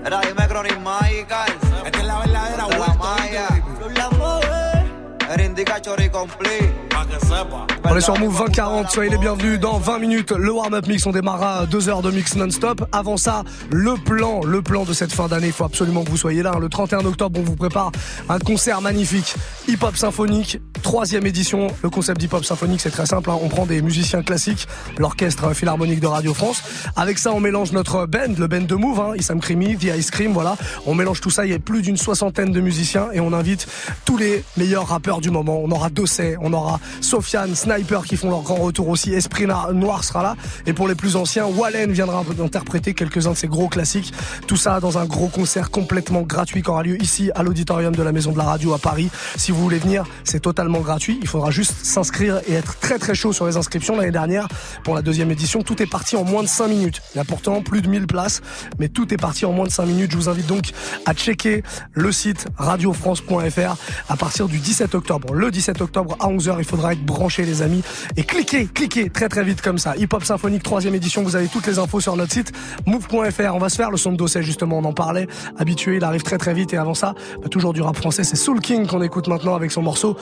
[0.06, 1.54] Era dime Chronic Michael.
[1.86, 3.48] Esta es la verdadera De la vuelta, Maya.
[3.50, 3.96] baby.
[3.96, 4.92] La mueve.
[5.30, 6.72] Era indica chori complete.
[6.90, 7.68] Pa' que sepa.
[7.94, 9.60] On est sur Move 2040, soyez les bienvenus.
[9.60, 12.88] Dans 20 minutes, le warm-up mix, on démarra 2 heures de mix non-stop.
[12.92, 15.46] Avant ça, le plan, le plan de cette fin d'année.
[15.48, 16.54] Il faut absolument que vous soyez là.
[16.60, 17.92] Le 31 octobre, on vous prépare
[18.30, 19.36] un concert magnifique.
[19.68, 20.60] Hip-hop symphonique,
[20.94, 21.70] troisième édition.
[21.82, 23.32] Le concept d'hip-hop symphonique, c'est très simple.
[23.32, 23.40] hein.
[23.42, 24.68] On prend des musiciens classiques,
[25.00, 26.62] l'orchestre philharmonique de Radio France.
[26.96, 30.12] Avec ça, on mélange notre band, le band de Move, hein, Issam Krimi, The Ice
[30.12, 30.56] Cream, voilà.
[30.86, 31.48] On mélange tout ça.
[31.48, 33.66] Il y a plus d'une soixantaine de musiciens et on invite
[34.06, 35.60] tous les meilleurs rappeurs du moment.
[35.64, 39.16] On aura Dossé, on aura Sofiane, Sniper qui font leur grand retour aussi.
[39.16, 40.36] Esprit Noir sera là.
[40.68, 44.14] Et pour les plus anciens, Wallen viendra interpréter quelques-uns de ses gros classiques.
[44.46, 48.04] Tout ça dans un gros concert complètement gratuit qui aura lieu ici à l'auditorium de
[48.04, 49.10] la Maison de la Radio à Paris.
[49.38, 51.20] Si vous voulez venir, c'est totalement gratuit.
[51.22, 53.96] Il faudra juste s'inscrire et être très très chaud sur les inscriptions.
[53.96, 54.48] L'année dernière,
[54.84, 57.02] pour la deuxième édition, tout est parti en moins de 5 minutes.
[57.14, 58.42] Il y a pourtant plus de 1000 places,
[58.80, 60.12] mais tout est parti en moins de 5 minutes.
[60.12, 60.72] Je vous invite donc
[61.06, 61.64] à checker
[61.94, 63.76] le site radiofrance.fr
[64.10, 65.34] à partir du 17 octobre.
[65.34, 67.84] Le 17 octobre à 11h, il faudra être branché les amis
[68.16, 69.96] et cliquez, cliquez très très vite comme ça.
[69.98, 72.52] Hip Hop Symphonique troisième édition, vous avez toutes les infos sur notre site
[72.86, 73.56] move.fr.
[73.56, 75.28] On va se faire le son de dossier justement, on en parlait.
[75.58, 78.36] Habitué, il arrive très très vite et avant ça, bah, toujours du rap français, c'est
[78.36, 80.18] Soul King qu'on écoute maintenant avec son morceau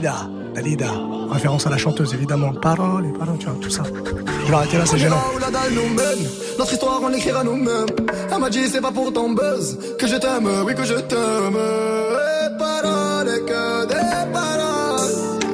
[0.00, 0.28] Dalida.
[0.54, 0.90] Dalida,
[1.30, 2.52] référence à la chanteuse évidemment.
[2.52, 3.82] Parole, paroles, tu vois, tout ça.
[4.44, 5.22] Je vais arrêter là, c'est gênant.
[6.58, 7.86] Notre histoire, on l'écrira nous-mêmes.
[8.32, 11.56] Elle m'a dit, c'est pas pour ton buzz que je t'aime, oui, que je t'aime.
[11.56, 15.10] Et paroles, que des paroles.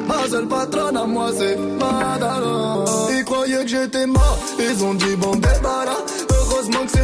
[0.08, 2.84] Ma seule patronne à moi, c'est Madara.
[3.10, 6.04] Ils croyaient que j'étais mort, ils ont dit, bon, débarras.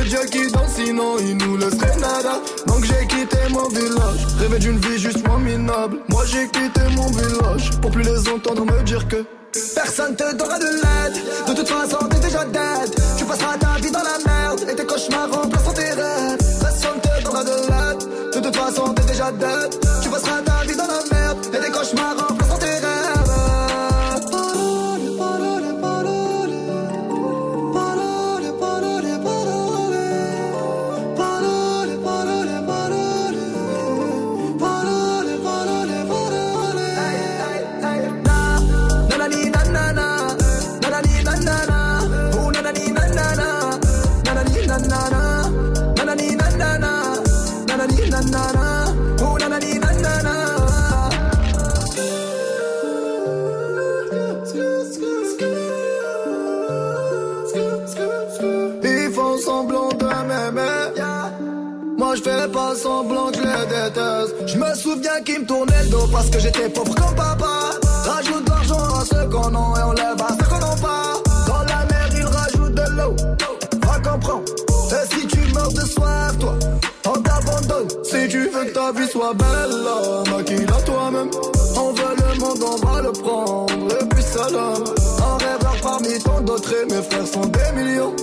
[0.08, 2.40] Dieu qui danse, sinon il nous nada.
[2.66, 5.98] Donc j'ai quitté mon village, rêvé d'une vie juste moins minable.
[6.08, 9.24] Moi j'ai quitté mon village, pour plus les entendre me dire que
[9.74, 11.48] Personne te donnera de l'aide.
[11.48, 12.94] De toute façon, t'es déjà dead.
[13.16, 14.60] Tu passeras ta vie dans la merde.
[14.70, 16.38] Et tes cauchemars remplaceront tes rêves.
[16.60, 18.34] Personne te donnera de l'aide.
[18.34, 19.85] De toute façon, t'es déjà dead.
[62.76, 64.34] Semblant que je les déteste.
[64.46, 67.70] Je me souviens qu'ils me tournaient le dos parce que j'étais pauvre comme papa.
[68.04, 71.12] Rajoute de l'argent à ceux qu'on a et on lève à ceux qu'on n'a pas.
[71.46, 73.16] Dans la mer ils rajoutent de l'eau.
[73.86, 74.44] Va comprendre.
[74.92, 76.54] Et si tu meurs de soif, toi,
[77.06, 77.88] on t'abandonne.
[78.04, 81.30] Si tu veux que ta vie soit belle, maquille-la toi-même.
[81.76, 83.72] On veut le monde, on va le prendre.
[84.00, 84.84] Et puis salam.
[85.18, 88.14] Un rêveur parmi tant d'autres et mes frères sont des millions.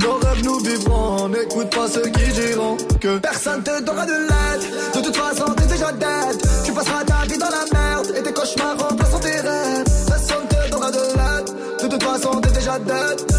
[0.00, 2.73] Nos rêves nous vivrons, n'écoute pas ceux qui diront
[3.20, 4.94] personne te donnera de l'aide.
[4.94, 6.42] De toute façon, t'es déjà dead.
[6.64, 9.84] Tu passeras ta vie dans la merde et tes cauchemars remplaceront tes rêves.
[10.06, 11.82] Personne te donnera de l'aide.
[11.82, 13.33] De toute façon, t'es déjà dead.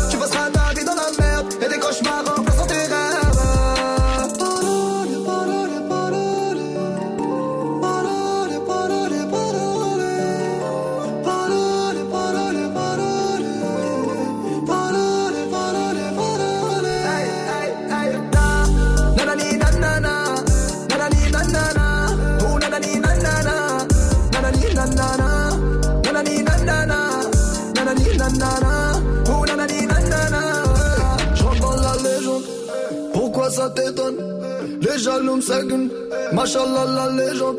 [35.35, 35.89] Les jaloux me saguent,
[36.31, 37.57] machallah la légende.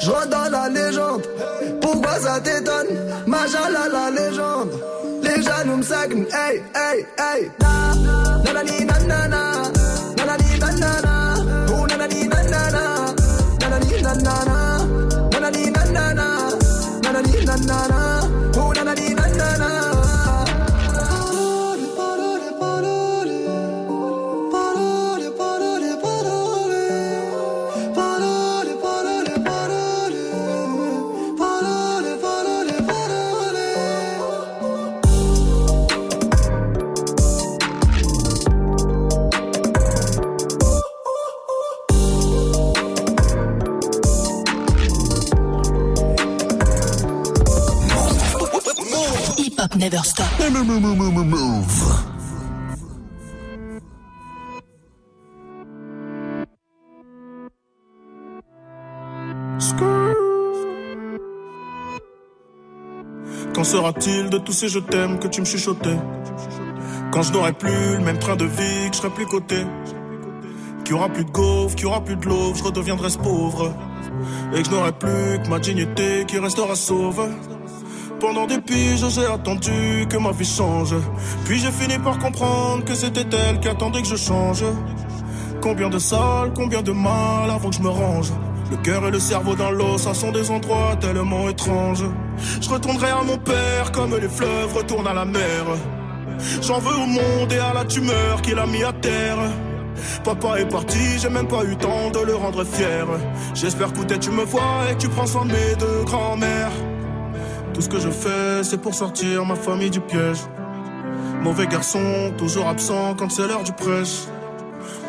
[0.00, 1.22] Je dans la légende,
[1.82, 2.86] pourquoi ça t'étonne?
[3.26, 4.70] Machallah la légende.
[5.22, 7.50] Les jaloux me saguent, hey, hey, hey.
[7.60, 7.94] Na,
[8.44, 9.40] nanani nanana.
[10.16, 11.12] Nanani nanana,
[11.68, 12.82] oh nanani nanana,
[13.60, 14.56] nanani nanana,
[15.30, 16.26] nanani nanana,
[17.02, 17.89] nanani nanana,
[49.80, 50.26] never stop.
[50.40, 52.04] Move.
[63.54, 65.98] Qu'en sera-t-il de tous ces je t'aime que tu me chuchotais
[67.10, 69.64] Quand je n'aurai plus le même train de vie, que je serai plus coté
[70.84, 73.18] Qu'il y aura plus de gaufres, qu'il y aura plus de l'eau, je redeviendrai ce
[73.18, 73.74] pauvre
[74.54, 77.28] Et que je n'aurai plus que ma dignité qui restera sauve
[78.20, 80.94] pendant des piges, j'ai attendu que ma vie change.
[81.46, 84.62] Puis j'ai fini par comprendre que c'était elle qui attendait que je change.
[85.62, 88.30] Combien de salles, combien de mal avant que je me range.
[88.70, 92.04] Le cœur et le cerveau dans l'eau, ça sont des endroits tellement étranges.
[92.60, 95.64] Je retournerai à mon père comme les fleuves retournent à la mer.
[96.62, 99.38] J'en veux au monde et à la tumeur qu'il a mis à terre.
[100.24, 103.06] Papa est parti, j'ai même pas eu temps de le rendre fier.
[103.54, 106.89] J'espère que tu me vois et que tu prends soin de mes deux grands-mères.
[107.80, 110.40] Tout ce que je fais, c'est pour sortir ma famille du piège.
[111.42, 114.26] Mauvais garçon, toujours absent quand c'est l'heure du prêche.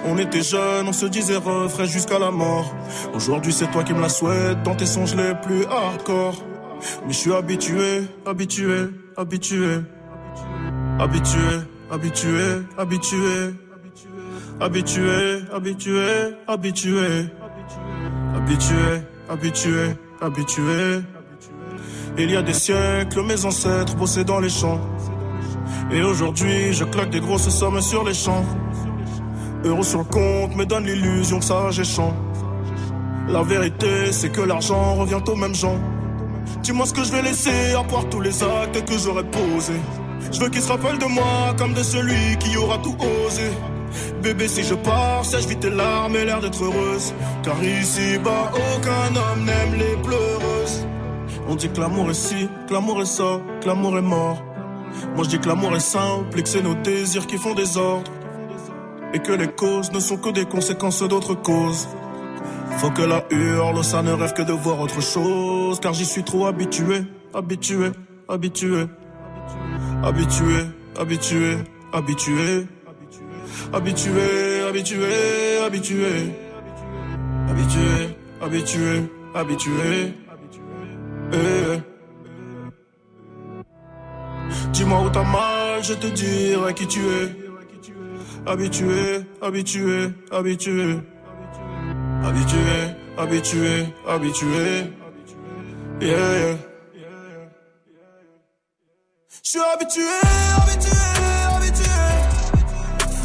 [0.05, 2.73] On était jeunes, on se disait refrain jusqu'à la mort.
[3.13, 6.41] Aujourd'hui, c'est toi qui me la souhaites dans tes songes les plus hardcore.
[7.05, 9.81] Mais je suis habitué, habitué, habitué.
[10.97, 11.39] Habitué,
[11.91, 13.53] habitué, habitué.
[14.61, 17.25] Habitué, habitué, habitué.
[18.33, 21.01] Habitué, habitué, habitué.
[22.17, 24.79] Il y a des siècles, mes ancêtres bossaient dans les champs.
[25.91, 28.45] Et aujourd'hui, je claque des grosses sommes sur les champs.
[29.63, 32.13] Euros sur le compte me donne l'illusion que ça champ.
[33.27, 35.79] La vérité, c'est que l'argent revient aux mêmes gens.
[36.63, 39.81] Dis-moi ce que je vais laisser à part tous les actes que j'aurais posés.
[40.31, 42.95] Je veux qu'ils se rappellent de moi comme de celui qui aura tout
[43.25, 43.51] osé.
[44.21, 47.13] Bébé, si je pars, sèche vite tes larmes et l'air d'être heureuse.
[47.43, 50.85] Car ici-bas, aucun homme n'aime les pleureuses.
[51.47, 54.43] On dit que l'amour est ci, que l'amour est ça, que l'amour est mort.
[55.15, 57.77] Moi je dis que l'amour est simple et que c'est nos désirs qui font des
[57.77, 58.11] ordres.
[59.13, 61.87] Et que les causes ne sont que des conséquences d'autres causes.
[62.77, 65.79] Faut que la hurle, ça ne rêve que de voir autre chose.
[65.81, 67.91] Car j'y suis trop habitué, habitué,
[68.29, 68.87] habitué.
[70.03, 70.65] Habitué,
[70.97, 71.57] habitué,
[71.91, 72.67] habitué.
[73.73, 76.31] Habitué, habitué, habitué.
[77.49, 79.03] Habitué, habitué,
[79.35, 80.13] habitué.
[81.33, 81.81] Eh.
[84.73, 87.35] Dis-moi où t'as mal, je te dirai qui tu es.
[88.45, 90.99] Habitué, habitué, habitué.
[92.23, 94.91] Habitué, habitué, habitué.
[96.01, 96.57] Yeah, yeah.
[99.43, 100.03] Je suis habitué,
[100.57, 100.91] habitué.
[101.55, 101.91] Habitué,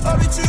[0.05, 0.43] habitué,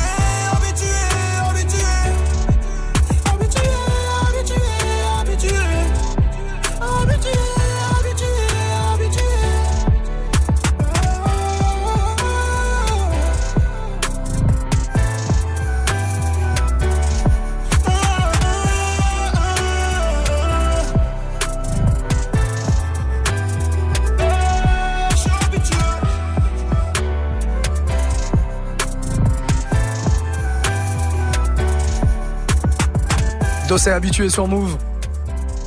[33.67, 34.77] Dossé habitué sur Move.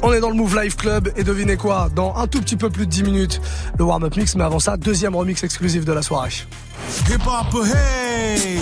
[0.03, 1.91] On est dans le Move Live Club et devinez quoi?
[1.95, 3.41] Dans un tout petit peu plus de 10 minutes,
[3.79, 6.33] le warm-up mix, mais avant ça, deuxième remix exclusif de la soirée.
[7.11, 8.59] Hip hop, hey!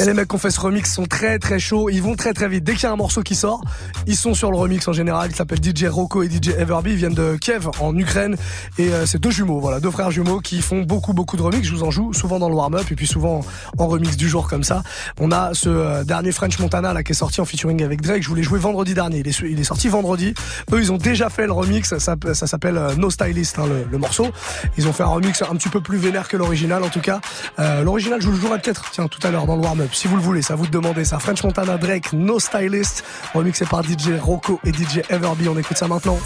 [0.00, 2.32] Et les mecs qui ont fait ce remix sont très très chauds, ils vont très
[2.32, 2.62] très vite.
[2.62, 3.62] Dès qu'il y a un morceau qui sort,
[4.06, 5.30] ils sont sur le remix en général.
[5.30, 8.36] Ils s'appellent DJ Rocco et DJ Everby, ils viennent de Kiev en Ukraine
[8.78, 11.66] et euh, c'est deux jumeaux, voilà, deux frères jumeaux qui font beaucoup beaucoup de remix.
[11.66, 13.40] Je vous en joue souvent dans le warm-up et puis souvent
[13.76, 14.84] en remix du jour comme ça.
[15.18, 18.22] On a ce euh, dernier French Montana là qui est sorti en featuring avec Drake.
[18.22, 19.18] Je voulais jouer vendredi dernier.
[19.18, 20.32] Il est, il est sorti vendredi.
[20.72, 21.96] Eux ils ont déjà fait le remix.
[21.98, 24.28] Ça, ça s'appelle euh, No Stylist hein, le, le morceau.
[24.76, 27.20] Ils ont fait un remix un petit peu plus vénère que l'original en tout cas.
[27.58, 30.08] Euh, l'original je vous le jouerai peut-être tiens tout à l'heure dans le warm-up si
[30.08, 30.42] vous le voulez.
[30.42, 31.18] Ça vous de demander ça.
[31.18, 35.48] French Montana Drake No Stylist remixé par DJ Rocco et DJ Everby.
[35.48, 36.18] On écoute ça maintenant.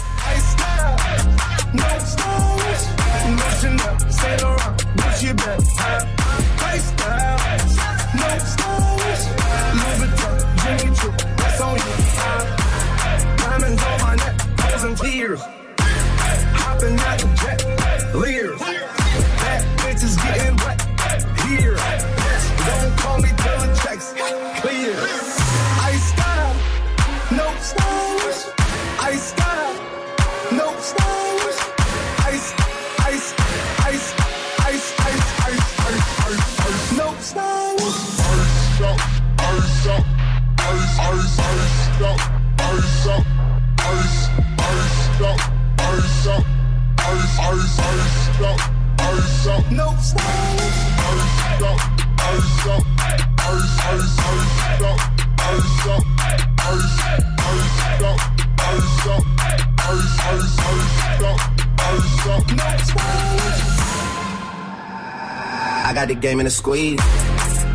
[65.85, 66.99] I got the game in a squeeze.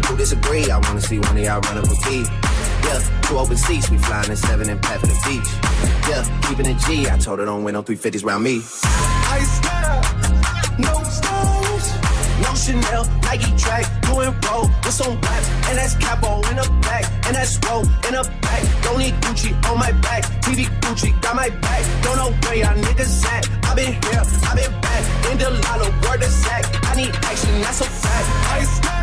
[0.07, 0.71] Who disagree?
[0.71, 2.27] I wanna see one of y'all run up a beat.
[2.85, 5.49] Yeah, two open seats, we flying in seven and pat for the beach.
[6.09, 7.09] Yeah, keeping it G.
[7.09, 8.57] I told her don't win no 350s round me.
[8.57, 9.68] Ice
[12.69, 15.49] Chanel, Nike track, doing roll with some waps.
[15.69, 18.63] And that's capo in the back, and that's roll in the back.
[18.83, 21.83] Don't need Gucci on my back, TV Gucci got my back.
[22.03, 23.49] Don't know where y'all niggas at.
[23.65, 25.33] I been here, I been back.
[25.33, 26.65] In the lala, word is sack.
[26.85, 28.29] I need action, that's a fact.
[28.53, 28.98] I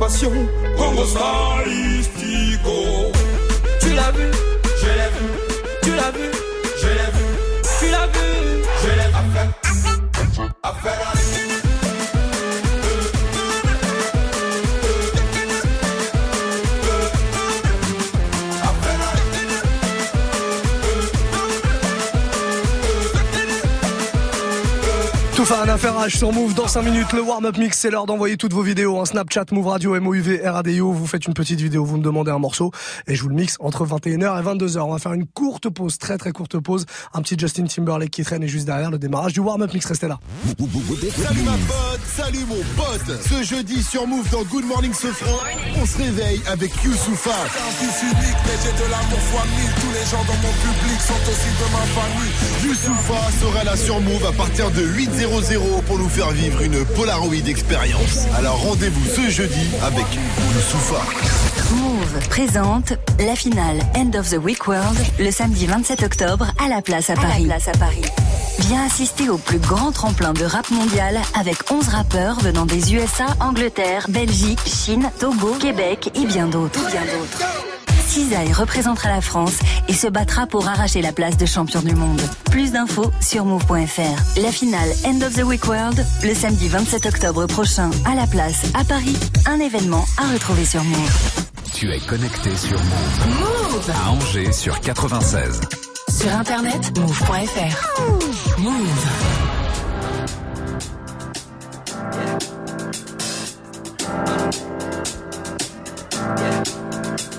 [0.00, 0.32] passion.
[0.78, 2.04] Congo Style,
[3.80, 4.39] Tu l'as vu
[26.08, 27.12] sur Move dans 5 minutes.
[27.12, 28.96] Le warm-up mix, c'est l'heure d'envoyer toutes vos vidéos.
[28.96, 30.92] en Snapchat, Move Radio, MOUV, RADIO.
[30.92, 32.70] Vous faites une petite vidéo, vous me demandez un morceau
[33.06, 34.78] et je vous le mixe entre 21h et 22h.
[34.78, 36.86] On va faire une courte pause, très très courte pause.
[37.12, 39.84] Un petit Justin Timberlake qui traîne et juste derrière le démarrage du warm-up mix.
[39.84, 40.18] Restez là.
[40.46, 43.20] Salut ma pote, salut mon pote.
[43.28, 45.36] Ce jeudi sur Move dans Good Morning Sofran,
[45.80, 47.30] on se réveille avec Youssoufa.
[47.30, 49.74] Un fils unique, mais j'ai de l'amour fois mille.
[49.80, 52.70] Tous les gens dans mon public sont aussi de ma famille.
[52.70, 57.48] Youssoufa sera là sur Move à partir de 8.00 pour nous faire vivre une Polaroid
[57.48, 58.28] expérience.
[58.38, 60.04] Alors rendez-vous ce jeudi avec
[60.54, 61.02] Youssoufa.
[61.74, 66.80] Move présente la finale End of the Week World le samedi 27 octobre à la
[66.80, 67.44] place à Paris.
[67.44, 68.04] place à Paris.
[68.60, 73.26] Viens assister au plus grand tremplin de rap mondial avec 11 rappeurs venant des USA,
[73.40, 76.88] Angleterre, Belgique, Chine, Togo, Québec et bien d'autres.
[76.88, 77.44] Bien d'autres.
[78.10, 82.20] Cisaille représentera la France et se battra pour arracher la place de champion du monde.
[82.50, 84.40] Plus d'infos sur move.fr.
[84.42, 85.79] La finale End of the Week World
[86.22, 89.16] le samedi 27 octobre prochain à la place à Paris.
[89.46, 91.44] Un événement à retrouver sur Move.
[91.74, 93.38] Tu es connecté sur Move.
[93.40, 95.60] Move À Angers sur 96.
[96.08, 98.60] Sur internet, move.fr.
[98.60, 99.06] Move.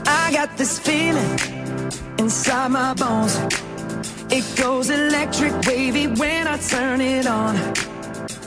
[0.07, 1.37] I got this feeling
[2.17, 3.37] inside my bones.
[4.31, 7.90] It goes electric wavy when I turn it on.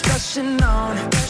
[0.00, 1.21] blood, it's rushing on.